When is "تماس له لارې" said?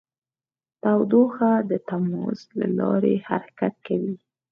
1.89-3.15